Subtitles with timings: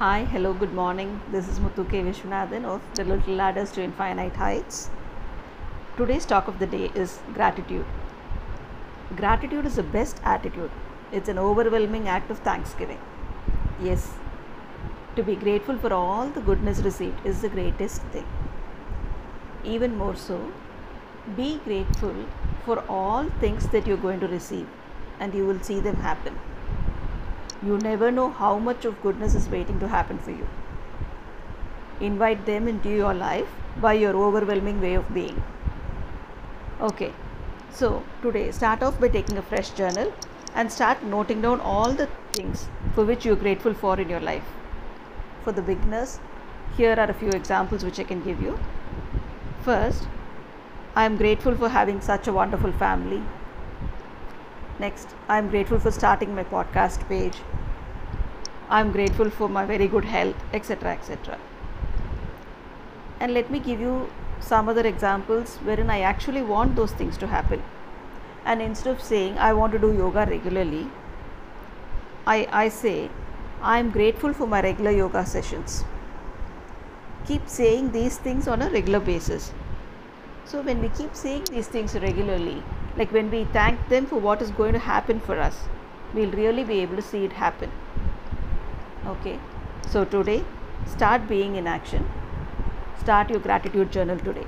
[0.00, 1.10] Hi, hello, good morning.
[1.30, 1.98] This is Muthu K.
[2.04, 4.88] Vishwanathan of The Little Ladders to Infinite Heights.
[5.98, 7.84] Today's talk of the day is gratitude.
[9.14, 10.70] Gratitude is the best attitude,
[11.12, 13.02] it's an overwhelming act of thanksgiving.
[13.78, 14.14] Yes,
[15.16, 18.26] to be grateful for all the goodness received is the greatest thing.
[19.64, 20.40] Even more so,
[21.36, 22.24] be grateful
[22.64, 24.66] for all things that you're going to receive
[25.18, 26.38] and you will see them happen.
[27.62, 30.48] You never know how much of goodness is waiting to happen for you.
[32.00, 33.48] Invite them into your life
[33.80, 35.42] by your overwhelming way of being.
[36.80, 37.12] Okay,
[37.70, 40.12] so today start off by taking a fresh journal
[40.54, 44.44] and start noting down all the things for which you're grateful for in your life.
[45.44, 46.18] For the beginners,
[46.78, 48.58] here are a few examples which I can give you.
[49.62, 50.08] First,
[50.96, 53.22] I am grateful for having such a wonderful family.
[54.80, 57.36] Next, I am grateful for starting my podcast page.
[58.70, 60.92] I am grateful for my very good health, etc.
[60.92, 61.38] etc.
[63.20, 64.08] And let me give you
[64.40, 67.62] some other examples wherein I actually want those things to happen.
[68.46, 70.86] And instead of saying I want to do yoga regularly,
[72.26, 73.10] I, I say
[73.60, 75.84] I am grateful for my regular yoga sessions.
[77.26, 79.52] Keep saying these things on a regular basis.
[80.50, 82.60] So, when we keep saying these things regularly,
[82.96, 85.58] like when we thank them for what is going to happen for us,
[86.12, 87.70] we'll really be able to see it happen.
[89.06, 89.38] Okay,
[89.88, 90.42] so today,
[90.86, 92.08] start being in action.
[92.98, 94.46] Start your gratitude journal today.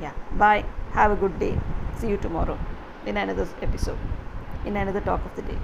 [0.00, 0.64] Yeah, bye.
[0.94, 1.56] Have a good day.
[1.98, 2.58] See you tomorrow
[3.06, 3.98] in another episode,
[4.64, 5.58] in another talk of the day.